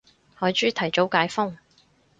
[0.33, 1.55] 海珠提早解封